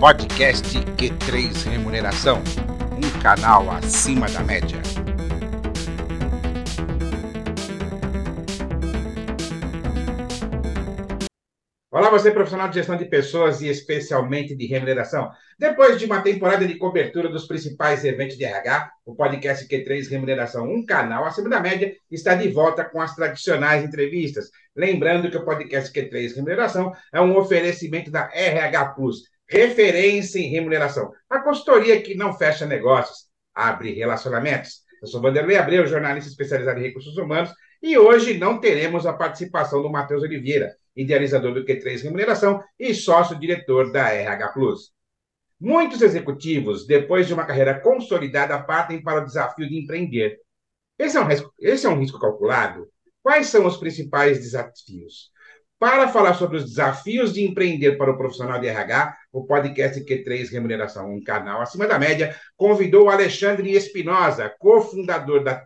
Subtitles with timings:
[0.00, 0.66] Podcast
[0.96, 2.42] Q3 Remuneração,
[2.96, 4.80] um canal acima da média.
[11.90, 15.30] Olá, você profissional de gestão de pessoas e especialmente de remuneração.
[15.58, 20.66] Depois de uma temporada de cobertura dos principais eventos de RH, o podcast Q3 Remuneração,
[20.66, 24.50] um canal acima da média, está de volta com as tradicionais entrevistas.
[24.74, 31.12] Lembrando que o podcast Q3 Remuneração é um oferecimento da RH Plus, referência em remuneração.
[31.28, 34.82] A consultoria que não fecha negócios, abre relacionamentos.
[35.02, 37.50] Eu sou Vanderlei Abreu, jornalista especializado em recursos humanos,
[37.82, 43.90] e hoje não teremos a participação do Matheus Oliveira, idealizador do Q3 Remuneração e sócio-diretor
[43.90, 44.92] da RH Plus.
[45.58, 50.38] Muitos executivos, depois de uma carreira consolidada, partem para o desafio de empreender.
[50.98, 52.88] Esse é um risco, esse é um risco calculado?
[53.22, 55.30] Quais são os principais desafios?
[55.80, 60.52] Para falar sobre os desafios de empreender para o profissional de RH, o podcast Q3
[60.52, 65.64] Remuneração, um canal acima da média, convidou o Alexandre Espinosa, cofundador da,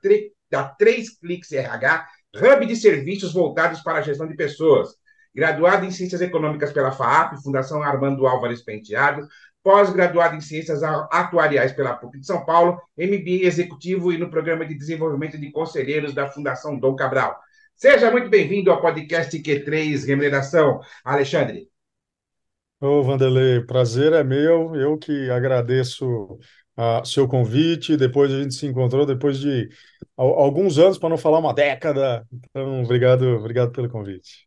[0.48, 2.06] da 3 Cliques RH,
[2.36, 4.90] hub de serviços voltados para a gestão de pessoas.
[5.34, 9.26] Graduado em Ciências Econômicas pela FAAP, Fundação Armando Álvares Penteado,
[9.64, 14.76] pós-graduado em Ciências Atuariais pela PUC de São Paulo, MBA Executivo e no Programa de
[14.76, 17.36] Desenvolvimento de Conselheiros da Fundação Dom Cabral.
[17.76, 21.68] Seja muito bem-vindo ao podcast Q3 Remuneração, Alexandre.
[22.80, 24.74] Ô, Vanderlei, prazer é meu.
[24.76, 26.38] Eu que agradeço
[26.76, 27.96] o seu convite.
[27.96, 29.68] Depois a gente se encontrou depois de
[30.16, 32.24] alguns anos, para não falar uma década.
[32.32, 34.46] Então, obrigado, obrigado pelo convite.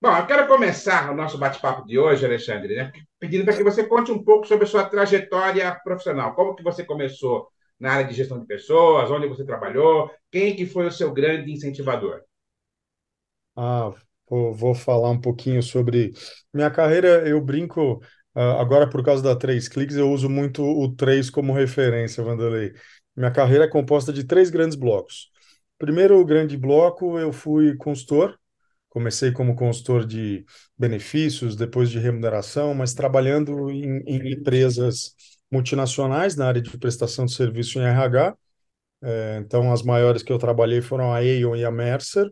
[0.00, 3.82] Bom, eu quero começar o nosso bate-papo de hoje, Alexandre, né, pedindo para que você
[3.82, 6.36] conte um pouco sobre a sua trajetória profissional.
[6.36, 7.48] Como que você começou
[7.78, 11.52] na área de gestão de pessoas, onde você trabalhou, quem que foi o seu grande
[11.52, 12.22] incentivador?
[13.56, 13.92] Ah,
[14.28, 16.12] vou, falar um pouquinho sobre
[16.52, 17.28] minha carreira.
[17.28, 17.94] Eu brinco,
[18.34, 22.72] uh, agora por causa da Três Cliques, eu uso muito o 3 como referência, Vanderlei.
[23.16, 25.28] Minha carreira é composta de três grandes blocos.
[25.76, 28.38] Primeiro grande bloco, eu fui consultor,
[28.88, 30.44] comecei como consultor de
[30.78, 35.14] benefícios, depois de remuneração, mas trabalhando em, em empresas
[35.50, 38.36] multinacionais na área de prestação de serviço em RH.
[39.02, 42.30] É, então, as maiores que eu trabalhei foram a Aon e a Mercer.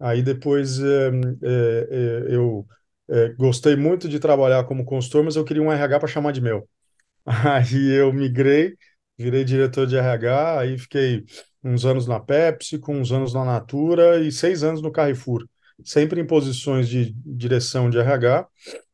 [0.00, 1.10] Aí depois é,
[1.42, 2.66] é, eu
[3.36, 6.68] gostei muito de trabalhar como consultor, mas eu queria um RH para chamar de meu.
[7.26, 8.74] Aí eu migrei,
[9.18, 11.24] virei diretor de RH, aí fiquei
[11.62, 15.44] uns anos na Pepsi, com uns anos na Natura e seis anos no Carrefour,
[15.84, 18.46] sempre em posições de direção de RH,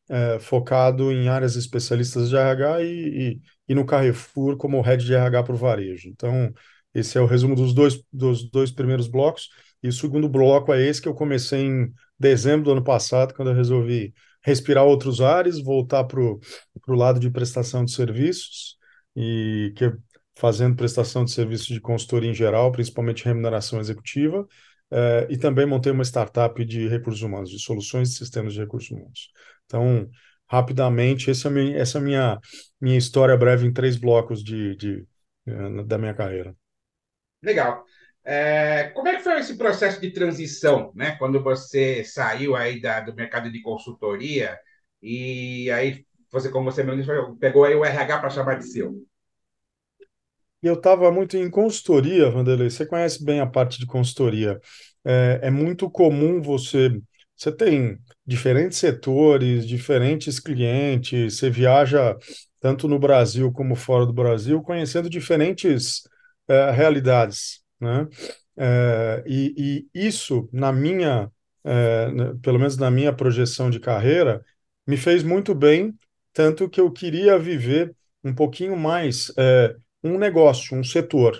[0.09, 5.13] é, focado em áreas especialistas de RH e, e, e no Carrefour como head de
[5.13, 6.09] RH para o varejo.
[6.09, 6.53] Então,
[6.93, 9.49] esse é o resumo dos dois, dos dois primeiros blocos.
[9.83, 13.49] E o segundo bloco é esse que eu comecei em dezembro do ano passado, quando
[13.51, 16.39] eu resolvi respirar outros ares, voltar para o
[16.87, 18.77] lado de prestação de serviços,
[19.15, 19.91] e que
[20.35, 24.45] fazendo prestação de serviços de consultoria em geral, principalmente remuneração executiva,
[24.91, 28.91] eh, e também montei uma startup de recursos humanos, de soluções de sistemas de recursos
[28.91, 29.29] humanos.
[29.65, 30.09] Então,
[30.49, 32.39] rapidamente, essa é a minha, essa é minha,
[32.79, 35.07] minha história breve em três blocos de, de,
[35.47, 36.55] eh, da minha carreira.
[37.41, 37.85] Legal.
[38.23, 41.15] É, como é que foi esse processo de transição, né?
[41.17, 44.57] Quando você saiu aí da, do mercado de consultoria
[45.01, 48.95] e aí você, como você mesmo disse, pegou aí o RH para chamar de seu?
[50.61, 52.69] Eu estava muito em consultoria, Vanderlei.
[52.69, 54.59] Você conhece bem a parte de consultoria.
[55.05, 56.99] É, é muito comum você
[57.35, 62.15] você tem diferentes setores, diferentes clientes, você viaja
[62.59, 66.03] tanto no Brasil como fora do Brasil, conhecendo diferentes
[66.47, 68.07] é, realidades né?
[68.57, 71.29] É, e, e, isso, na minha,
[71.63, 72.07] é,
[72.41, 74.43] pelo menos na minha projeção de carreira,
[74.87, 75.93] me fez muito bem,
[76.33, 77.93] tanto que eu queria viver
[78.23, 79.31] um pouquinho mais
[80.03, 81.39] um negócio, um setor.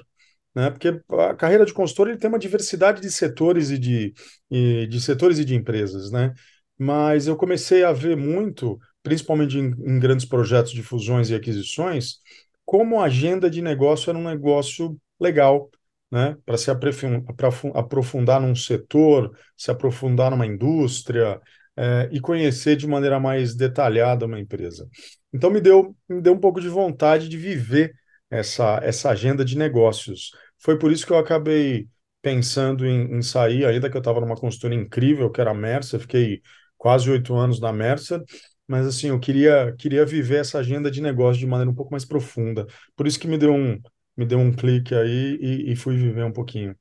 [0.56, 0.70] Né?
[0.72, 4.14] Porque a carreira de consultor ele tem uma diversidade de setores e de,
[4.50, 6.34] e, de setores e de empresas, né?
[6.78, 12.20] Mas eu comecei a ver muito, principalmente em, em grandes projetos de fusões e aquisições,
[12.66, 15.70] como a agenda de negócio era um negócio legal,
[16.12, 21.42] né, para se aprofundar num setor, se aprofundar numa indústria
[21.78, 24.88] é, e conhecer de maneira mais detalhada uma empresa.
[25.34, 27.94] Então me deu, me deu um pouco de vontade de viver
[28.30, 30.32] essa, essa agenda de negócios.
[30.66, 31.88] Foi por isso que eu acabei
[32.24, 36.00] pensando em, em sair, ainda que eu estava numa consultoria incrível, que era a Mercer,
[36.00, 36.42] fiquei
[36.76, 38.20] quase oito anos na Mercer,
[38.68, 42.04] mas assim, eu queria, queria viver essa agenda de negócio de maneira um pouco mais
[42.04, 42.66] profunda.
[42.96, 43.80] Por isso que me deu um,
[44.18, 46.76] me deu um clique aí e, e fui viver um pouquinho.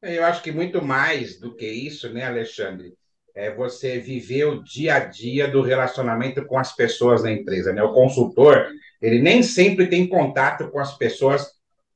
[0.00, 2.94] Eu acho que muito mais do que isso, né, Alexandre?
[3.34, 7.72] é você viver o dia a dia do relacionamento com as pessoas na empresa.
[7.72, 7.82] Né?
[7.82, 8.68] O consultor,
[9.02, 11.50] ele nem sempre tem contato com as pessoas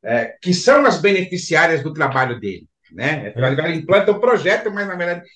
[0.09, 2.67] é, que são as beneficiárias do trabalho dele.
[2.91, 3.29] Né?
[3.29, 5.29] Então, ele implanta o projeto, mas, na verdade,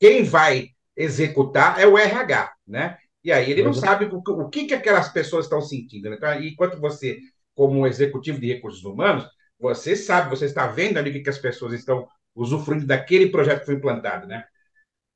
[0.00, 2.50] quem vai executar é o RH.
[2.66, 2.96] Né?
[3.22, 6.08] E aí ele não sabe o, o que, que aquelas pessoas estão sentindo.
[6.08, 6.16] Né?
[6.16, 7.18] Então, enquanto você,
[7.54, 9.28] como executivo de recursos humanos,
[9.60, 13.60] você sabe, você está vendo ali o que, que as pessoas estão usufruindo daquele projeto
[13.60, 14.44] que foi implantado, né?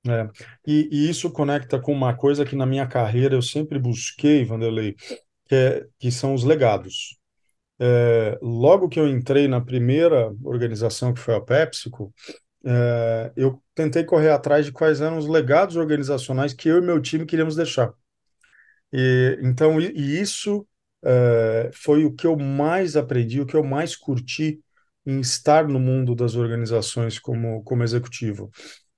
[0.05, 0.29] É,
[0.67, 4.97] e, e, isso conecta com uma coisa que na minha carreira eu sempre busquei, Vanderlei,
[5.47, 7.22] que, é, que são os legados.
[7.81, 12.13] É, logo que eu entrei na primeira organização, que foi a PepsiCo,
[12.65, 17.01] é, eu tentei correr atrás de quais eram os legados organizacionais que eu e meu
[17.01, 17.93] time queríamos deixar.
[18.93, 20.67] E, então, e, e isso
[21.05, 24.61] é, foi o que eu mais aprendi, o que eu mais curti
[25.05, 28.51] em estar no mundo das organizações como, como executivo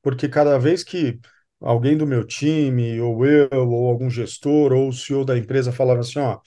[0.04, 1.18] porque cada vez que
[1.60, 6.00] alguém do meu time, ou eu, ou algum gestor, ou o CEO da empresa falava
[6.00, 6.38] assim, ó,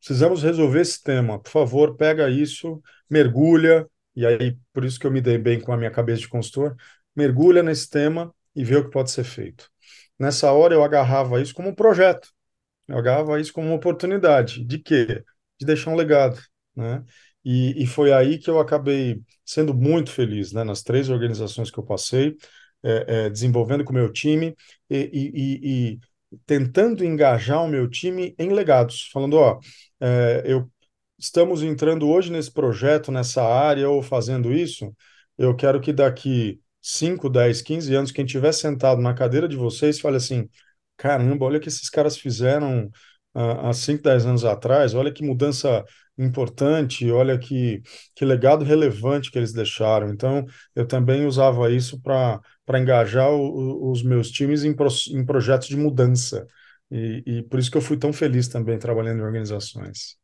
[0.00, 5.10] precisamos resolver esse tema, por favor, pega isso, mergulha, e aí, por isso que eu
[5.10, 6.76] me dei bem com a minha cabeça de consultor,
[7.14, 9.70] mergulha nesse tema e vê o que pode ser feito.
[10.18, 12.28] Nessa hora eu agarrava isso como um projeto,
[12.88, 14.64] eu agarrava isso como uma oportunidade.
[14.64, 15.24] De quê?
[15.60, 16.40] De deixar um legado,
[16.74, 17.04] né?
[17.44, 20.64] E, e foi aí que eu acabei sendo muito feliz, né?
[20.64, 22.36] Nas três organizações que eu passei,
[22.82, 24.54] é, é, desenvolvendo com o meu time
[24.88, 25.98] e, e, e,
[26.46, 29.58] tentando engajar o meu time em legados, falando, ó,
[30.00, 30.70] é, eu
[31.18, 34.94] estamos entrando hoje nesse projeto, nessa área, ou fazendo isso,
[35.36, 40.00] eu quero que daqui 5, 10, 15 anos, quem estiver sentado na cadeira de vocês
[40.00, 40.48] fale assim,
[40.96, 42.90] caramba, olha o que esses caras fizeram
[43.34, 45.84] há 5, 10 anos atrás, olha que mudança
[46.18, 47.80] importante, olha que,
[48.14, 50.10] que legado relevante que eles deixaram.
[50.10, 50.44] Então,
[50.74, 52.40] eu também usava isso para
[52.80, 56.46] engajar o, os meus times em, pro, em projetos de mudança.
[56.90, 60.16] E, e por isso que eu fui tão feliz também trabalhando em organizações.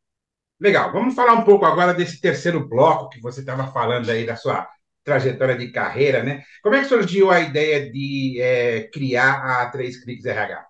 [0.59, 4.35] Legal, vamos falar um pouco agora desse terceiro bloco que você estava falando aí da
[4.35, 4.67] sua
[5.03, 6.43] trajetória de carreira, né?
[6.63, 10.65] Como é que surgiu a ideia de é, criar a 3 Cliques RH?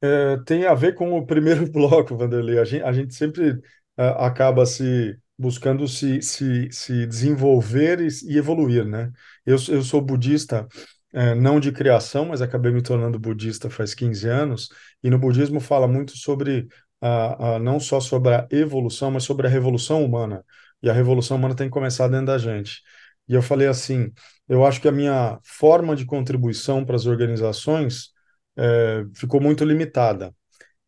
[0.00, 2.58] É, tem a ver com o primeiro bloco, Vanderlei.
[2.58, 3.60] A gente, a gente sempre
[4.10, 9.10] acaba se buscando se, se, se desenvolver e, e evoluir, né?
[9.44, 10.68] Eu, eu sou budista,
[11.12, 14.68] é, não de criação, mas acabei me tornando budista faz 15 anos,
[15.02, 16.68] e no budismo fala muito sobre,
[17.00, 20.44] a, não só sobre a evolução, mas sobre a revolução humana.
[20.82, 22.82] E a revolução humana tem que começar dentro da gente.
[23.28, 24.12] E eu falei assim,
[24.48, 28.10] eu acho que a minha forma de contribuição para as organizações
[28.56, 30.34] é, ficou muito limitada.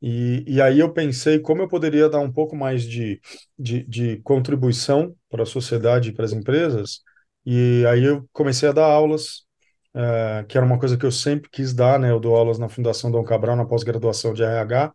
[0.06, 3.18] E, e aí eu pensei como eu poderia dar um pouco mais de,
[3.58, 7.00] de, de contribuição para a sociedade e para as empresas.
[7.46, 9.46] E aí eu comecei a dar aulas,
[9.94, 12.10] uh, que era uma coisa que eu sempre quis dar, né?
[12.10, 14.88] Eu dou aulas na Fundação Dom Cabral, na pós-graduação de RH.
[14.88, 14.92] Uh,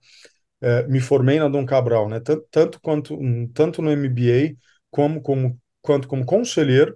[0.61, 2.19] eh, me formei na Dom Cabral, né?
[2.19, 4.55] Tanto, tanto, quanto, um, tanto no MBA
[4.91, 6.95] como, como, quanto como conselheiro,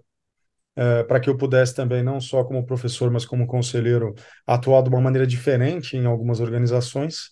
[0.78, 4.14] uh, para que eu pudesse também, não só como professor, mas como conselheiro,
[4.46, 7.32] atuar de uma maneira diferente em algumas organizações.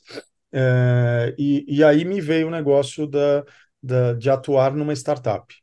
[0.51, 3.43] É, e, e aí me veio o negócio da,
[3.81, 5.53] da, de atuar numa startup.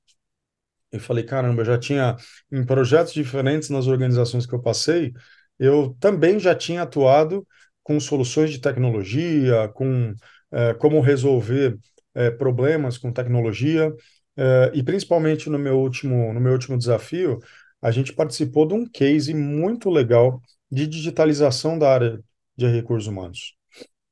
[0.91, 2.17] Eu falei, caramba, eu já tinha
[2.51, 5.13] em projetos diferentes nas organizações que eu passei,
[5.59, 7.47] eu também já tinha atuado
[7.83, 10.15] com soluções de tecnologia, com
[10.51, 11.79] é, como resolver
[12.15, 13.93] é, problemas com tecnologia,
[14.37, 17.39] é, e principalmente no meu último no meu último desafio,
[17.83, 20.41] a gente participou de um case muito legal
[20.71, 22.21] de digitalização da área
[22.57, 23.58] de recursos humanos.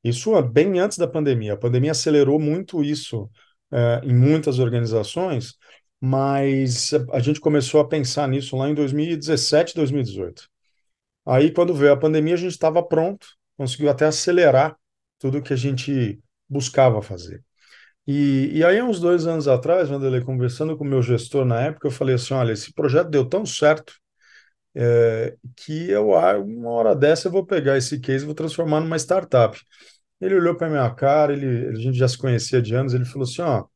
[0.09, 1.55] Isso bem antes da pandemia.
[1.55, 3.31] A pandemia acelerou muito isso
[3.73, 5.55] é, em muitas organizações,
[6.01, 10.49] mas a gente começou a pensar nisso lá em 2017, 2018.
[11.27, 14.77] Aí, quando veio a pandemia, a gente estava pronto, conseguiu até acelerar
[15.19, 17.43] tudo que a gente buscava fazer.
[18.07, 21.89] E, e aí, uns dois anos atrás, Vanderlei, conversando com o meu gestor na época,
[21.89, 23.95] eu falei assim: olha, esse projeto deu tão certo
[24.75, 28.97] é, que eu, uma hora dessa, eu vou pegar esse case e vou transformar numa
[28.97, 29.59] startup.
[30.21, 33.25] Ele olhou para minha cara, ele, a gente já se conhecia de anos, ele falou
[33.25, 33.67] assim, ó,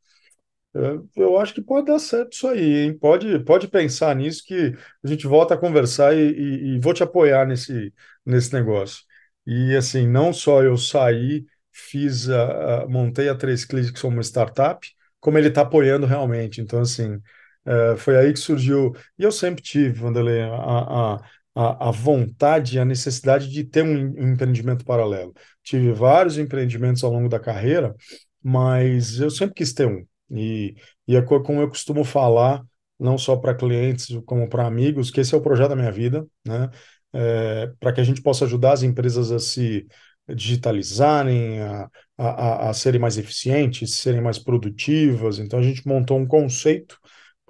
[1.16, 2.96] eu, acho que pode dar certo isso aí, hein?
[2.98, 4.72] Pode, pode pensar nisso que
[5.04, 7.92] a gente volta a conversar e, e, e vou te apoiar nesse,
[8.24, 9.02] nesse negócio.
[9.46, 14.86] E assim, não só eu saí, fiz a, a montei a Três Cliques como startup,
[15.18, 16.60] como ele está apoiando realmente.
[16.60, 17.18] Então, assim,
[17.64, 18.92] é, foi aí que surgiu.
[19.18, 21.20] E eu sempre tive, Vanderlei, a, a,
[21.54, 25.34] a, a vontade, a necessidade de ter um, um empreendimento paralelo.
[25.62, 27.94] Tive vários empreendimentos ao longo da carreira,
[28.42, 30.04] mas eu sempre quis ter um.
[30.30, 30.74] E,
[31.08, 32.62] e é como eu costumo falar,
[32.98, 36.26] não só para clientes como para amigos, que esse é o projeto da minha vida,
[36.46, 36.70] né?
[37.12, 39.86] é, para que a gente possa ajudar as empresas a se
[40.28, 45.38] digitalizarem, a, a, a serem mais eficientes, serem mais produtivas.
[45.38, 46.98] Então, a gente montou um conceito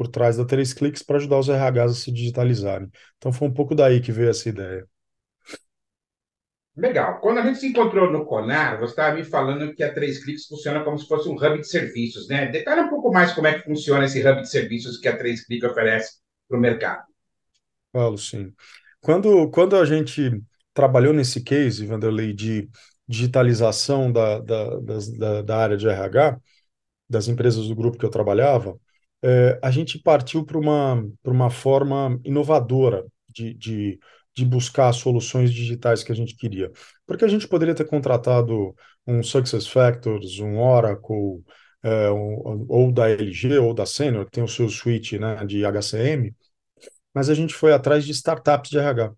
[0.00, 2.88] por trás da Três Cliques para ajudar os RHs a se digitalizarem.
[3.18, 4.88] Então, foi um pouco daí que veio essa ideia.
[6.74, 7.20] Legal.
[7.20, 10.46] Quando a gente se encontrou no Conar, você estava me falando que a Três Cliques
[10.46, 12.46] funciona como se fosse um hub de serviços, né?
[12.46, 15.44] Detalhe um pouco mais como é que funciona esse hub de serviços que a Três
[15.44, 16.14] Cliques oferece
[16.48, 17.04] para o mercado.
[17.92, 18.54] Falo, sim.
[19.02, 20.42] Quando, quando a gente
[20.72, 22.70] trabalhou nesse case, Vanderlei, de
[23.06, 26.40] digitalização da, da, da, da área de RH,
[27.06, 28.78] das empresas do grupo que eu trabalhava,
[29.22, 33.98] é, a gente partiu para uma, uma forma inovadora de, de,
[34.34, 36.70] de buscar soluções digitais que a gente queria.
[37.06, 38.74] Porque a gente poderia ter contratado
[39.06, 41.42] um SuccessFactors, um Oracle,
[41.82, 46.34] é, um, ou da LG, ou da Senior, tem o seu suite né, de HCM,
[47.14, 49.12] mas a gente foi atrás de startups de RH,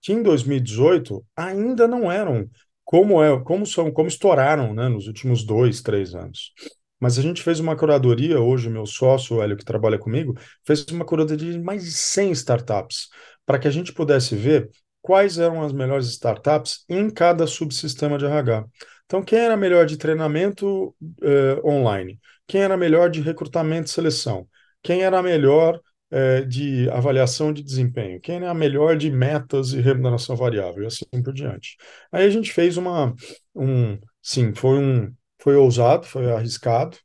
[0.00, 2.48] que em 2018 ainda não eram
[2.84, 6.52] como é, como são, como estouraram, né, nos últimos dois, três anos.
[7.00, 10.34] Mas a gente fez uma curadoria, hoje meu sócio, o Hélio, que trabalha comigo,
[10.64, 13.08] fez uma curadoria de mais de 100 startups,
[13.44, 14.70] para que a gente pudesse ver
[15.02, 18.66] quais eram as melhores startups em cada subsistema de RH.
[19.04, 22.18] Então, quem era melhor de treinamento eh, online?
[22.46, 24.48] Quem era melhor de recrutamento e seleção?
[24.82, 29.80] Quem era melhor é, de avaliação de desempenho, quem é a melhor de metas e
[29.80, 31.76] remuneração variável, e assim por diante.
[32.12, 33.12] Aí a gente fez uma,
[33.54, 36.96] um, sim, foi um, foi ousado, foi arriscado,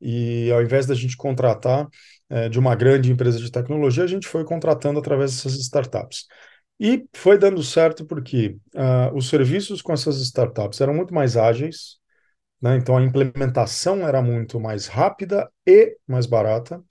[0.00, 1.88] e ao invés da gente contratar
[2.28, 6.26] é, de uma grande empresa de tecnologia, a gente foi contratando através dessas startups.
[6.78, 11.96] E foi dando certo porque uh, os serviços com essas startups eram muito mais ágeis,
[12.60, 12.76] né?
[12.76, 16.82] então a implementação era muito mais rápida e mais barata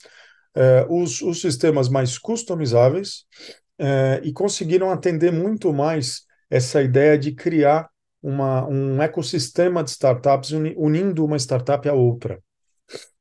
[0.55, 3.25] é, os, os sistemas mais customizáveis
[3.77, 7.89] é, e conseguiram atender muito mais essa ideia de criar
[8.25, 12.41] uma, um ecossistema de startups uni, unindo uma startup a outra.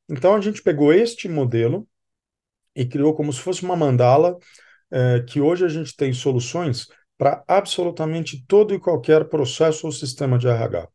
[0.08, 1.86] Então a gente pegou este modelo
[2.74, 4.34] e criou como se fosse uma mandala,
[4.90, 6.86] é, que hoje a gente tem soluções
[7.18, 10.88] para absolutamente todo e qualquer processo ou sistema de RH.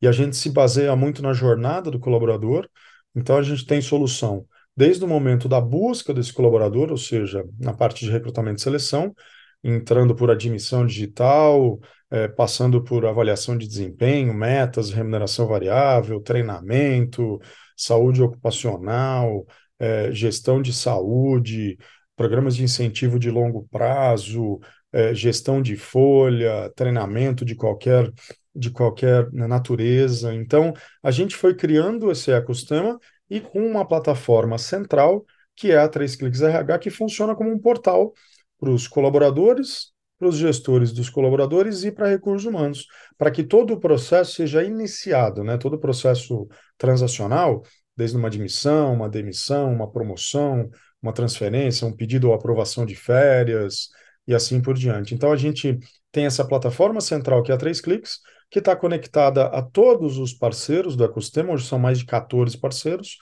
[0.00, 2.66] E a gente se baseia muito na jornada do colaborador,
[3.14, 7.74] então a gente tem solução desde o momento da busca desse colaborador, ou seja, na
[7.74, 9.14] parte de recrutamento e seleção,
[9.62, 11.78] entrando por admissão digital,
[12.10, 17.38] é, passando por avaliação de desempenho, metas, remuneração variável, treinamento,
[17.76, 19.46] saúde ocupacional,
[19.78, 21.78] é, gestão de saúde,
[22.16, 24.58] programas de incentivo de longo prazo,
[24.92, 28.12] é, gestão de folha, treinamento de qualquer
[28.54, 30.34] de qualquer natureza.
[30.34, 32.98] Então, a gente foi criando esse ecossistema
[33.28, 35.24] e com uma plataforma central,
[35.54, 38.12] que é a 3 Cliques RH, que funciona como um portal
[38.58, 42.86] para os colaboradores, para os gestores dos colaboradores e para recursos humanos,
[43.16, 45.56] para que todo o processo seja iniciado, né?
[45.56, 46.46] todo o processo
[46.76, 47.62] transacional,
[47.96, 50.68] desde uma admissão, uma demissão, uma promoção,
[51.02, 53.88] uma transferência, um pedido ou aprovação de férias
[54.26, 55.14] e assim por diante.
[55.14, 55.78] Então a gente
[56.12, 58.18] tem essa plataforma central que é a 3 Cliques,
[58.50, 63.16] que está conectada a todos os parceiros do ecossistema, hoje são mais de 14 parceiros,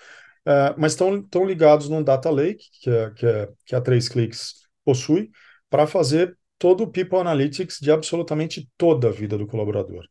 [0.49, 4.55] uh, mas estão ligados num data lake, que, é, que, é, que a 3 Cliques
[4.85, 5.31] possui,
[5.71, 10.05] para fazer todo o People Analytics de absolutamente toda a vida do colaborador.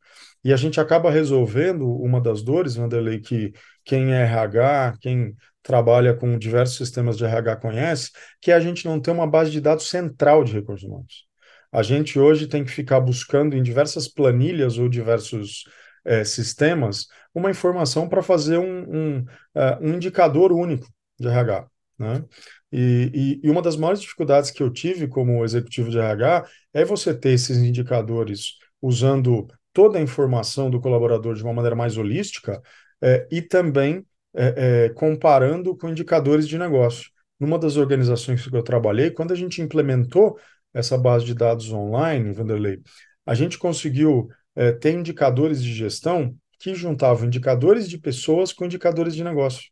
[0.44, 3.52] E a gente acaba resolvendo uma das dores, Vanderlei, que
[3.84, 8.12] quem é RH, quem trabalha com diversos sistemas de RH conhece,
[8.42, 11.28] que é a gente não tem uma base de dados central de recursos humanos.
[11.72, 15.66] A gente hoje tem que ficar buscando em diversas planilhas ou diversos
[16.06, 20.88] é, sistemas uma informação para fazer um, um, uh, um, indicador único
[21.20, 21.68] de RH.
[22.00, 22.24] Né?
[22.72, 26.84] E, e, e, uma das maiores dificuldades que eu tive como executivo de RH é
[26.84, 32.62] você ter esses indicadores usando toda a informação do colaborador de uma maneira mais holística
[33.02, 34.06] é, e também
[34.36, 37.10] é, é, comparando com indicadores de negócio.
[37.40, 40.38] Numa das organizações que eu trabalhei, quando a gente implementou
[40.74, 42.80] essa base de dados online, Vanderlei,
[43.26, 49.16] a gente conseguiu é, ter indicadores de gestão que juntavam indicadores de pessoas com indicadores
[49.16, 49.70] de negócio,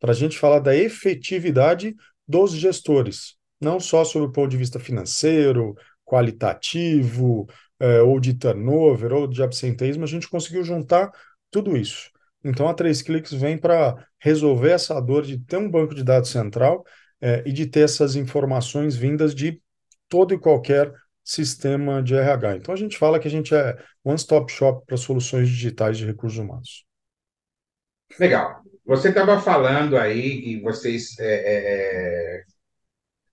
[0.00, 1.94] para a gente falar da efetividade
[2.26, 5.74] dos gestores, não só sob o ponto de vista financeiro,
[6.04, 7.46] qualitativo,
[7.80, 11.10] é, ou de turnover, ou de absenteísmo, a gente conseguiu juntar
[11.50, 12.10] tudo isso.
[12.44, 16.30] Então, a Três Cliques vem para resolver essa dor de ter um banco de dados
[16.30, 16.84] central
[17.20, 19.60] é, e de ter essas informações vindas de
[20.08, 20.92] todo e qualquer
[21.24, 22.56] sistema de RH.
[22.56, 26.38] Então a gente fala que a gente é one-stop shop para soluções digitais de recursos
[26.38, 26.84] humanos.
[28.18, 28.61] Legal.
[28.84, 32.42] Você estava falando aí que vocês é, é, é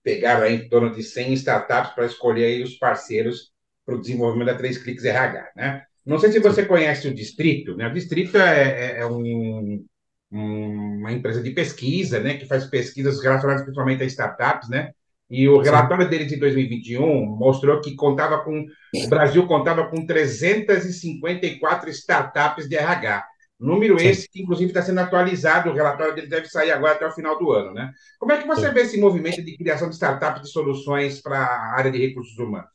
[0.02, 3.52] pegaram aí em torno de 100 startups para escolher aí os parceiros
[3.84, 5.82] para o desenvolvimento da Três Cliques RH, né?
[6.04, 7.86] Não sei se você conhece o Distrito, né?
[7.86, 9.84] O Distrito é, é, é um,
[10.30, 12.36] uma empresa de pesquisa, né?
[12.36, 14.90] Que faz pesquisas relacionadas principalmente a startups, né?
[15.28, 21.88] E o relatório deles de 2021 mostrou que contava com o Brasil contava com 354
[21.90, 23.24] startups de RH.
[23.60, 24.08] Número Sim.
[24.08, 27.38] esse que, inclusive, está sendo atualizado, o relatório dele deve sair agora até o final
[27.38, 27.74] do ano.
[27.74, 27.92] Né?
[28.18, 28.74] Como é que você Sim.
[28.74, 32.70] vê esse movimento de criação de startups de soluções para a área de recursos humanos?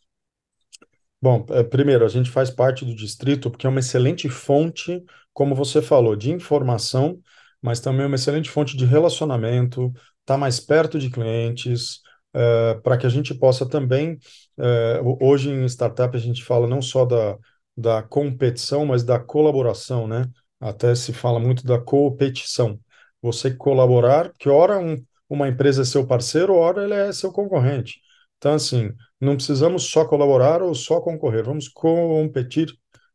[1.20, 5.56] Bom, é, primeiro, a gente faz parte do distrito porque é uma excelente fonte, como
[5.56, 7.20] você falou, de informação,
[7.60, 12.02] mas também é uma excelente fonte de relacionamento, está mais perto de clientes,
[12.36, 14.20] uh, para que a gente possa também.
[14.58, 17.38] Uh, hoje em startup a gente fala não só da,
[17.76, 20.26] da competição, mas da colaboração, né?
[20.60, 22.80] Até se fala muito da competição.
[23.22, 28.00] Você colaborar, que ora um, uma empresa é seu parceiro, ora ele é seu concorrente.
[28.38, 32.72] Então, assim, não precisamos só colaborar ou só concorrer, vamos competir,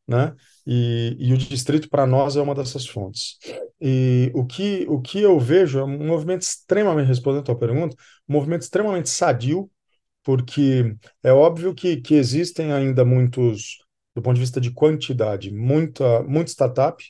[0.06, 0.34] né?
[0.66, 3.36] E, e o distrito, para nós, é uma dessas fontes.
[3.80, 7.96] E o que, o que eu vejo é um movimento extremamente, respondendo a tua pergunta,
[8.28, 9.70] um movimento extremamente sadio,
[10.22, 13.78] porque é óbvio que, que existem ainda muitos,
[14.14, 17.02] do ponto de vista de quantidade, muita, muita startup,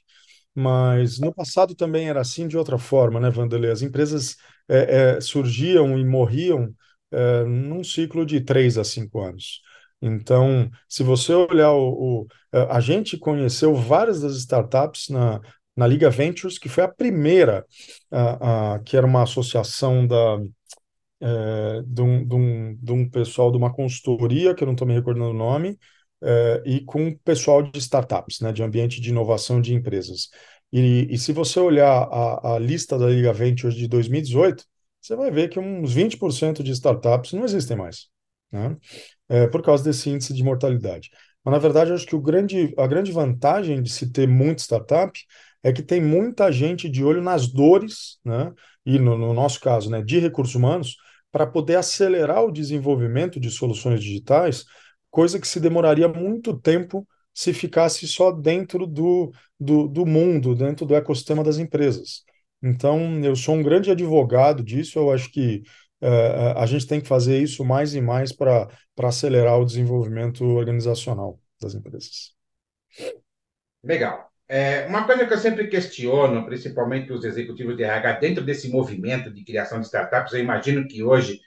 [0.54, 3.70] mas no passado também era assim de outra forma, né, Vanderlei?
[3.70, 4.36] As empresas
[4.68, 6.74] é, é, surgiam e morriam
[7.10, 9.60] é, num ciclo de três a cinco anos.
[10.02, 12.26] Então, se você olhar o, o,
[12.70, 15.40] a gente conheceu várias das startups na,
[15.76, 17.66] na Liga Ventures, que foi a primeira,
[18.10, 20.38] a, a, que era uma associação da,
[21.20, 24.86] é, de, um, de, um, de um pessoal de uma consultoria, que eu não estou
[24.86, 25.78] me recordando o nome,
[26.22, 30.28] é, e com pessoal de startups, né, de ambiente de inovação de empresas.
[30.72, 34.64] E, e se você olhar a, a lista da Liga Ventures de 2018,
[35.00, 38.08] você vai ver que uns 20% de startups não existem mais,
[38.52, 38.76] né?
[39.28, 41.10] É, por causa desse índice de mortalidade.
[41.44, 44.62] Mas, na verdade, eu acho que o grande, a grande vantagem de se ter muita
[44.62, 45.18] startup
[45.62, 48.52] é que tem muita gente de olho nas dores, né?
[48.84, 50.96] e no, no nosso caso, né, de recursos humanos,
[51.30, 54.64] para poder acelerar o desenvolvimento de soluções digitais,
[55.10, 60.84] coisa que se demoraria muito tempo se ficasse só dentro do, do, do mundo, dentro
[60.84, 62.22] do ecossistema das empresas.
[62.62, 65.62] Então, eu sou um grande advogado disso, eu acho que
[66.02, 68.68] uh, a gente tem que fazer isso mais e mais para
[68.98, 72.34] acelerar o desenvolvimento organizacional das empresas.
[73.82, 74.30] Legal.
[74.46, 79.32] É, uma coisa que eu sempre questiono, principalmente os executivos de RH, dentro desse movimento
[79.32, 81.40] de criação de startups, eu imagino que hoje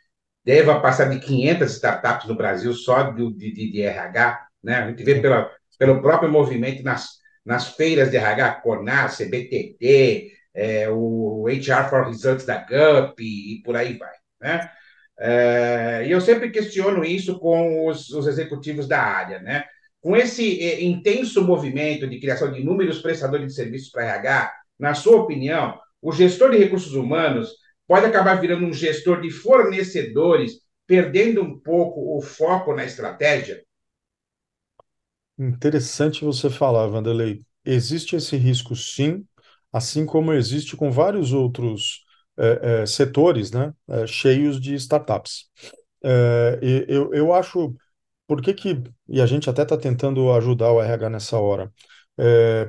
[0.44, 4.76] deva passar de 500 startups no Brasil só de, de, de RH, né?
[4.76, 10.90] A gente vê pela, pelo próprio movimento nas, nas feiras de RH, CONAR, CBTT, é,
[10.90, 14.14] o HR for Results da GUP e, por aí vai.
[14.42, 14.70] Né?
[15.20, 19.40] É, e eu sempre questiono isso com os, os, executivos da área.
[19.40, 19.64] Né?
[20.00, 24.94] Com esse é, intenso movimento de criação de inúmeros prestadores de serviços para RH, na
[24.94, 27.52] sua opinião, o gestor de recursos humanos
[27.88, 30.54] pode acabar virando um gestor de fornecedores,
[30.88, 33.64] perdendo um pouco o foco na estratégia?
[35.38, 37.42] Interessante você falar, Vanderlei.
[37.66, 39.26] Existe esse risco, sim,
[39.72, 42.04] assim como existe com vários outros
[42.38, 45.46] é, é, setores né, é, cheios de startups.
[46.88, 47.76] Eu, eu acho,
[48.28, 51.72] por que que, e a gente até está tentando ajudar o RH nessa hora,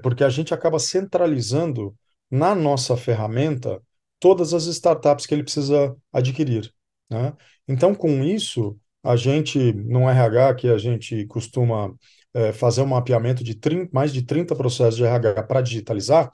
[0.03, 1.95] porque a gente acaba centralizando
[2.31, 3.81] na nossa ferramenta
[4.25, 6.73] todas as startups que ele precisa adquirir.
[7.11, 7.35] Né?
[7.69, 11.95] Então, com isso, a gente, no RH, que a gente costuma
[12.33, 16.31] é, fazer um mapeamento de 30, mais de 30 processos de RH para digitalizar,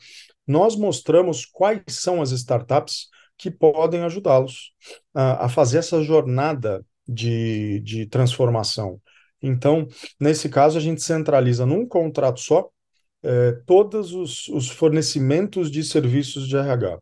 [0.46, 4.72] nós mostramos quais são as startups que podem ajudá-los
[5.12, 9.00] a, a, fazer essa jornada de, de transformação.
[9.42, 9.88] Então,
[10.20, 12.70] nesse caso, a gente centraliza num contrato só
[13.20, 17.00] é, todos os, os fornecimentos de serviços de RH.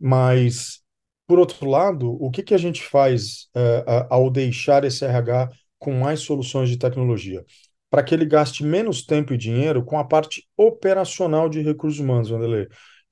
[0.00, 0.80] Mas,
[1.26, 5.92] por outro lado, o que, que a gente faz é, ao deixar esse RH com
[5.92, 7.44] mais soluções de tecnologia?
[7.90, 12.28] para que ele gaste menos tempo e dinheiro com a parte operacional de recursos humanos,
[12.28, 12.68] Vanderlei.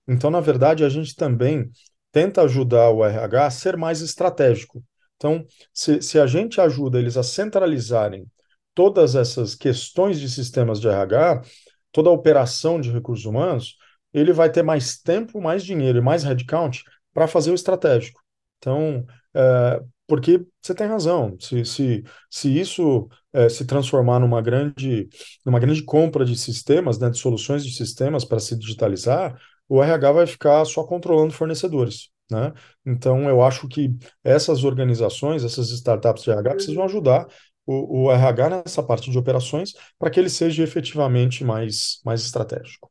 [0.06, 1.70] Então, na verdade, a gente também
[2.12, 4.82] tenta ajudar o RH a ser mais estratégico.
[5.16, 8.26] Então, se, se a gente ajuda eles a centralizarem
[8.74, 11.42] todas essas questões de sistemas de RH,
[11.90, 13.76] toda a operação de recursos humanos,
[14.18, 18.20] ele vai ter mais tempo, mais dinheiro e mais headcount para fazer o estratégico.
[18.58, 25.08] Então, é, porque você tem razão, se, se, se isso é, se transformar numa grande,
[25.44, 30.12] numa grande compra de sistemas, né, de soluções de sistemas para se digitalizar, o RH
[30.12, 32.08] vai ficar só controlando fornecedores.
[32.30, 32.52] Né?
[32.84, 37.26] Então, eu acho que essas organizações, essas startups de RH, precisam ajudar
[37.66, 42.90] o, o RH nessa parte de operações para que ele seja efetivamente mais, mais estratégico.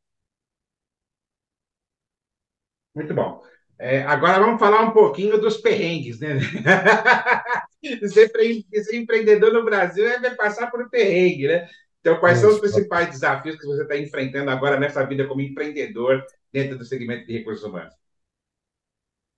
[2.96, 3.42] Muito bom.
[3.78, 6.40] É, agora vamos falar um pouquinho dos perrengues, né?
[8.08, 11.68] ser, ser empreendedor no Brasil é passar por um perrengue, né?
[12.00, 16.24] Então, quais são os principais desafios que você está enfrentando agora nessa vida como empreendedor
[16.54, 17.94] dentro do segmento de recursos humanos?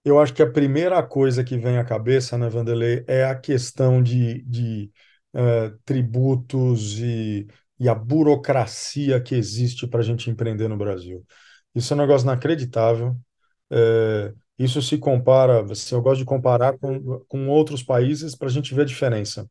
[0.04, 4.02] Eu acho que a primeira coisa que vem à cabeça, né, Vanderlei, é a questão
[4.02, 4.92] de, de
[5.34, 7.48] uh, tributos e,
[7.80, 11.26] e a burocracia que existe para a gente empreender no Brasil.
[11.76, 13.18] Isso é um negócio inacreditável.
[13.72, 18.52] É, isso se compara, assim, eu gosto de comparar com, com outros países para a
[18.52, 19.48] gente ver a diferença.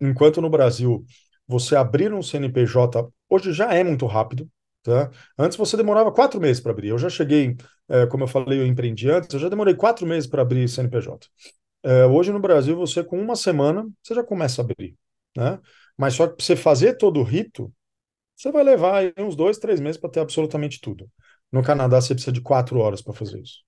[0.00, 1.04] Enquanto no Brasil,
[1.46, 4.48] você abrir um CNPJ hoje já é muito rápido,
[4.82, 5.10] tá?
[5.38, 6.88] Antes você demorava quatro meses para abrir.
[6.88, 7.56] Eu já cheguei,
[7.88, 11.28] é, como eu falei, eu empreendi antes, eu já demorei quatro meses para abrir CNPJ.
[11.82, 14.96] É, hoje no Brasil, você com uma semana, você já começa a abrir,
[15.36, 15.60] né?
[15.96, 17.72] Mas só que para você fazer todo o rito,
[18.36, 21.08] você vai levar uns dois, três meses para ter absolutamente tudo.
[21.54, 23.62] No Canadá, você precisa de quatro horas para fazer isso.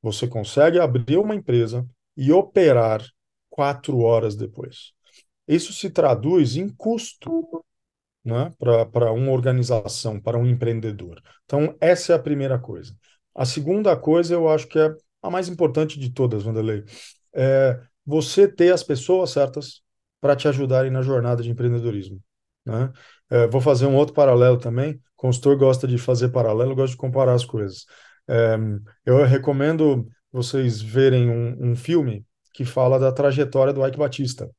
[0.00, 1.86] Você consegue abrir uma empresa
[2.16, 3.04] e operar
[3.50, 4.92] quatro horas depois.
[5.46, 7.62] Isso se traduz em custo
[8.24, 11.20] né, para uma organização, para um empreendedor.
[11.44, 12.96] Então, essa é a primeira coisa.
[13.34, 14.90] A segunda coisa, eu acho que é
[15.22, 16.82] a mais importante de todas, Vanderlei,
[17.34, 19.82] é você ter as pessoas certas
[20.18, 22.22] para te ajudarem na jornada de empreendedorismo.
[22.68, 22.92] Né?
[23.30, 25.00] É, vou fazer um outro paralelo também.
[25.16, 27.86] Consultor gosta de fazer paralelo, gosta de comparar as coisas.
[28.28, 28.56] É,
[29.06, 34.50] eu recomendo vocês verem um, um, filme que fala da trajetória do Ike Batista.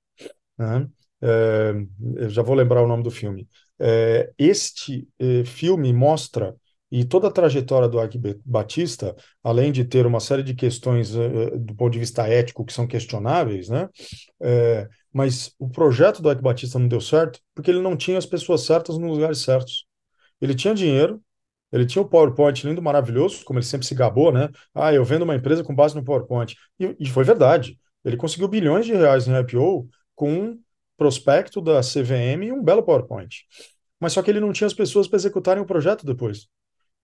[0.57, 0.87] Né?
[1.21, 1.73] É,
[2.15, 3.47] eu já vou lembrar o nome do filme.
[3.77, 6.55] É, este é, filme mostra
[6.91, 11.57] e toda a trajetória do Ike Batista, além de ter uma série de questões uh,
[11.57, 13.87] do ponto de vista ético que são questionáveis, né?
[14.41, 18.25] É, mas o projeto do Ike Batista não deu certo porque ele não tinha as
[18.25, 19.85] pessoas certas nos lugares certos.
[20.41, 21.21] Ele tinha dinheiro,
[21.71, 24.49] ele tinha o PowerPoint lindo, maravilhoso, como ele sempre se gabou, né?
[24.73, 26.55] Ah, eu vendo uma empresa com base no PowerPoint.
[26.79, 27.77] E, e foi verdade.
[28.03, 30.59] Ele conseguiu bilhões de reais em IPO com um
[30.97, 33.45] prospecto da CVM e um belo PowerPoint.
[33.99, 36.47] Mas só que ele não tinha as pessoas para executarem o projeto depois.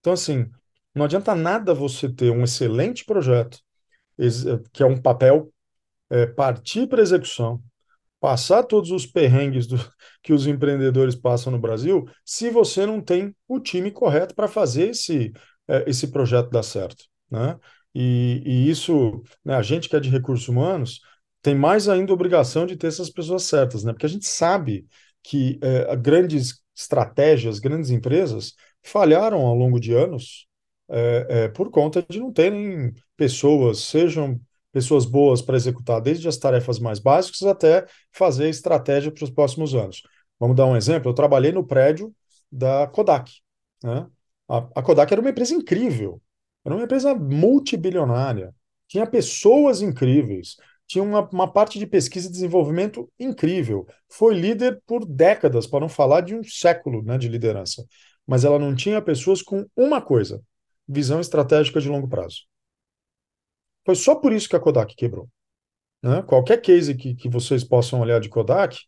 [0.00, 0.48] Então, assim,
[0.94, 3.58] não adianta nada você ter um excelente projeto,
[4.72, 5.52] que é um papel,
[6.08, 7.62] é, partir para execução,
[8.20, 9.76] passar todos os perrengues do,
[10.22, 14.90] que os empreendedores passam no Brasil, se você não tem o time correto para fazer
[14.90, 15.32] esse,
[15.68, 17.04] é, esse projeto dar certo.
[17.30, 17.58] Né?
[17.94, 21.00] E, e isso, né, a gente que é de recursos humanos,
[21.42, 23.92] tem mais ainda a obrigação de ter essas pessoas certas, né?
[23.92, 24.86] porque a gente sabe
[25.22, 28.54] que é, grandes estratégias, grandes empresas
[28.86, 30.46] falharam ao longo de anos
[30.88, 34.40] é, é, por conta de não terem pessoas, sejam
[34.72, 39.74] pessoas boas para executar desde as tarefas mais básicas até fazer estratégia para os próximos
[39.74, 40.02] anos.
[40.38, 41.10] Vamos dar um exemplo.
[41.10, 42.14] Eu trabalhei no prédio
[42.52, 43.32] da Kodak.
[43.82, 44.06] Né?
[44.48, 46.20] A, a Kodak era uma empresa incrível,
[46.64, 48.54] era uma empresa multibilionária,
[48.86, 55.04] tinha pessoas incríveis, tinha uma, uma parte de pesquisa e desenvolvimento incrível, foi líder por
[55.04, 57.84] décadas, para não falar de um século né, de liderança.
[58.26, 60.42] Mas ela não tinha pessoas com uma coisa:
[60.88, 62.42] visão estratégica de longo prazo.
[63.84, 65.28] Foi só por isso que a Kodak quebrou.
[66.02, 66.22] Né?
[66.22, 68.78] Qualquer case que, que vocês possam olhar de Kodak,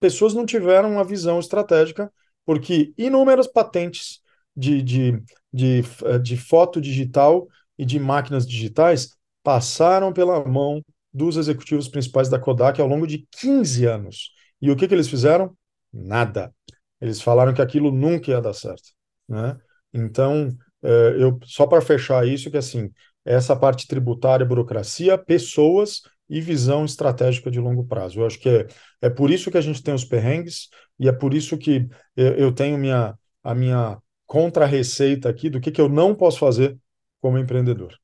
[0.00, 2.12] pessoas não tiveram uma visão estratégica,
[2.44, 4.20] porque inúmeras patentes
[4.56, 5.82] de, de, de,
[6.22, 7.46] de foto digital
[7.78, 13.26] e de máquinas digitais passaram pela mão dos executivos principais da Kodak ao longo de
[13.32, 14.32] 15 anos.
[14.60, 15.56] E o que, que eles fizeram?
[15.92, 16.52] Nada.
[17.00, 18.90] Eles falaram que aquilo nunca ia dar certo.
[19.28, 19.56] Né?
[19.92, 22.90] Então, eh, eu só para fechar isso, que assim,
[23.24, 28.20] essa parte tributária, burocracia, pessoas e visão estratégica de longo prazo.
[28.20, 28.66] Eu acho que é,
[29.02, 32.34] é por isso que a gente tem os perrengues e é por isso que eu,
[32.34, 36.76] eu tenho minha, a minha contra-receita aqui do que, que eu não posso fazer
[37.20, 37.96] como empreendedor.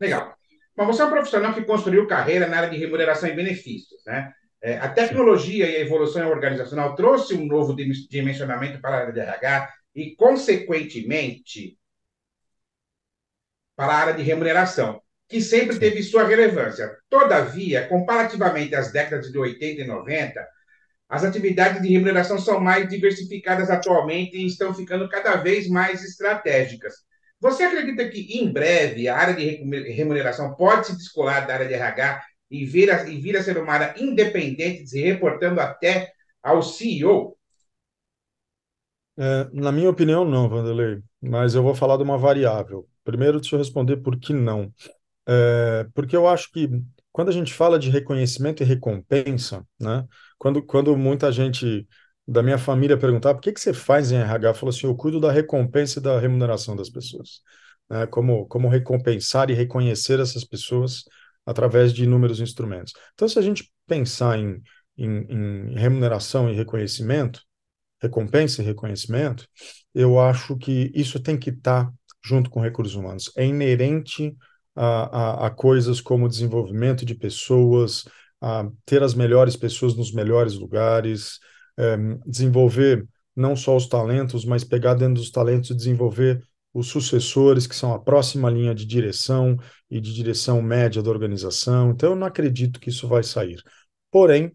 [0.00, 0.34] Legal.
[0.76, 4.32] Mas você é um profissional que construiu carreira na área de remuneração e benefícios, né?
[4.62, 9.20] É, a tecnologia e a evolução organizacional trouxe um novo dimensionamento para a área de
[9.20, 11.78] RH e, consequentemente,
[13.76, 16.96] para a área de remuneração, que sempre teve sua relevância.
[17.08, 20.46] Todavia, comparativamente às décadas de 80 e 90,
[21.08, 26.94] as atividades de remuneração são mais diversificadas atualmente e estão ficando cada vez mais estratégicas.
[27.40, 29.44] Você acredita que, em breve, a área de
[29.92, 33.58] remuneração pode se descolar da área de RH e vir a, e vir a ser
[33.58, 37.36] uma área independente, se reportando até ao CEO?
[39.18, 42.86] É, na minha opinião, não, Vanderlei, mas eu vou falar de uma variável.
[43.02, 44.72] Primeiro, deixa eu responder por que não.
[45.26, 46.68] É, porque eu acho que
[47.10, 50.04] quando a gente fala de reconhecimento e recompensa, né?
[50.38, 51.88] Quando, quando muita gente
[52.28, 54.94] da minha família perguntava por que, que você faz em RH, eu falo assim, eu
[54.94, 57.40] cuido da recompensa e da remuneração das pessoas.
[57.88, 58.06] Né?
[58.08, 61.04] Como, como recompensar e reconhecer essas pessoas
[61.46, 62.92] através de inúmeros instrumentos.
[63.14, 64.60] Então, se a gente pensar em,
[64.98, 67.40] em, em remuneração e reconhecimento,
[68.02, 69.46] recompensa e reconhecimento,
[69.94, 71.90] eu acho que isso tem que estar
[72.22, 73.30] junto com recursos humanos.
[73.36, 74.36] É inerente
[74.74, 78.04] a, a, a coisas como desenvolvimento de pessoas,
[78.40, 81.38] a ter as melhores pessoas nos melhores lugares,
[81.78, 86.42] é, desenvolver não só os talentos, mas pegar dentro dos talentos e desenvolver
[86.76, 89.56] os sucessores, que são a próxima linha de direção
[89.90, 91.90] e de direção média da organização.
[91.90, 93.62] Então, eu não acredito que isso vai sair.
[94.10, 94.52] Porém,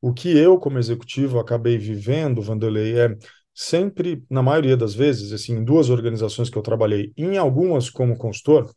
[0.00, 3.16] o que eu, como executivo, acabei vivendo, Vanderlei, é
[3.54, 8.16] sempre, na maioria das vezes, assim, em duas organizações que eu trabalhei, em algumas como
[8.18, 8.68] consultor,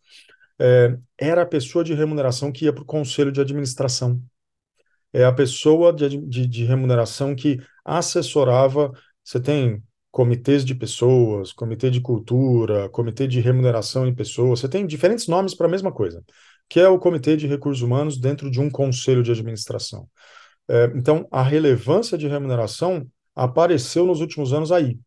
[0.59, 4.21] é, era a pessoa de remuneração que ia para o conselho de administração.
[5.11, 8.91] É a pessoa de, de, de remuneração que assessorava.
[9.23, 9.81] Você tem
[10.13, 15.55] comitês de pessoas, comitê de cultura, comitê de remuneração em pessoas, você tem diferentes nomes
[15.55, 16.23] para a mesma coisa,
[16.69, 20.07] que é o comitê de recursos humanos dentro de um conselho de administração.
[20.69, 24.99] É, então, a relevância de remuneração apareceu nos últimos anos aí.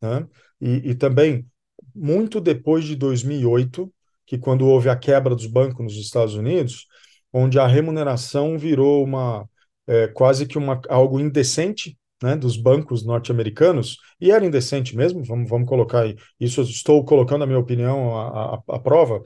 [0.00, 0.26] Né?
[0.58, 1.46] E, e também,
[1.94, 3.92] muito depois de 2008,
[4.24, 6.86] que quando houve a quebra dos bancos nos Estados Unidos,
[7.30, 9.46] onde a remuneração virou uma
[9.86, 15.48] é, quase que uma, algo indecente né, dos bancos norte-americanos, e era indecente mesmo, vamos,
[15.48, 16.04] vamos colocar
[16.38, 19.22] isso, estou colocando a minha opinião à, à, à prova,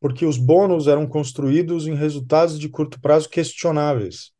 [0.00, 4.30] porque os bônus eram construídos em resultados de curto prazo questionáveis.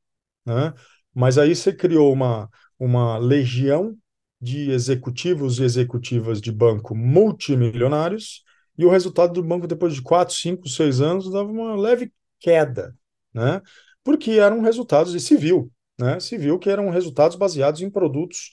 [0.47, 0.73] Né?
[1.13, 3.97] Mas aí você criou uma, uma legião
[4.41, 8.45] de executivos e executivas de banco multimilionários,
[8.77, 12.97] e o resultado do banco, depois de quatro, cinco, seis anos, dava uma leve queda,
[13.35, 13.61] né?
[14.05, 16.21] porque eram resultados, e se viu, né?
[16.21, 18.51] se viu que eram resultados baseados em produtos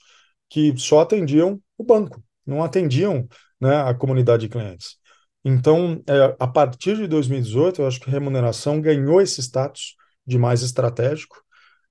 [0.48, 3.26] que só atendiam o banco, não atendiam
[3.60, 4.96] né, a comunidade de clientes.
[5.44, 9.94] Então, é, a partir de 2018, eu acho que a remuneração ganhou esse status
[10.26, 11.40] de mais estratégico,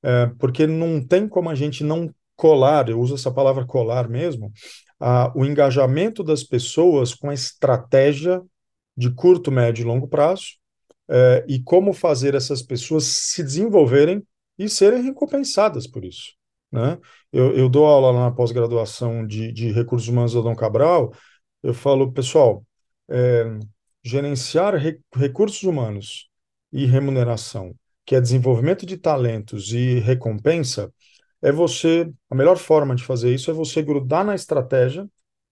[0.04, 4.52] é, porque não tem como a gente não colar, eu uso essa palavra colar mesmo,
[5.00, 8.42] a, o engajamento das pessoas com a estratégia
[8.96, 10.58] de curto, médio e longo prazo
[11.10, 14.26] é, e como fazer essas pessoas se desenvolverem
[14.58, 16.34] e serem recompensadas por isso.
[16.72, 16.98] Né?
[17.32, 21.14] Eu, eu dou aula na pós-graduação de, de recursos humanos da Dom Cabral,
[21.64, 22.66] eu falo, pessoal,
[23.10, 23.46] é,
[24.04, 26.30] gerenciar re, recursos humanos
[26.72, 30.94] e remuneração que é desenvolvimento de talentos e recompensa,
[31.42, 35.10] é você, a melhor forma de fazer isso é você grudar na estratégia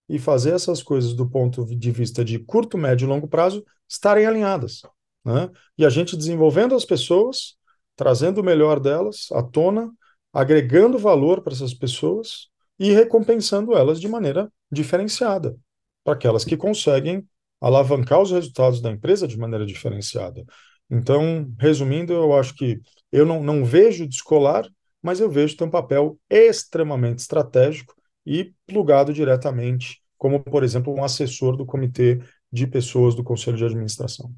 [0.07, 4.25] e fazer essas coisas do ponto de vista de curto, médio e longo prazo estarem
[4.25, 4.81] alinhadas.
[5.25, 5.49] Né?
[5.77, 7.55] E a gente desenvolvendo as pessoas,
[7.95, 9.91] trazendo o melhor delas à tona,
[10.31, 12.47] agregando valor para essas pessoas
[12.79, 15.55] e recompensando elas de maneira diferenciada,
[16.03, 17.27] para aquelas que conseguem
[17.61, 20.43] alavancar os resultados da empresa de maneira diferenciada.
[20.89, 24.67] Então, resumindo, eu acho que eu não, não vejo descolar,
[25.01, 31.03] mas eu vejo ter um papel extremamente estratégico e plugado diretamente, como, por exemplo, um
[31.03, 34.33] assessor do comitê de pessoas do Conselho de Administração.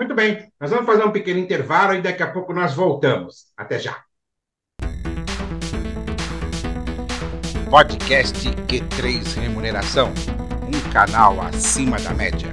[0.00, 3.52] Muito bem, nós vamos fazer um pequeno intervalo e daqui a pouco nós voltamos.
[3.54, 4.02] Até já.
[7.70, 10.10] Podcast Q3 Remuneração
[10.66, 12.50] um canal acima da média.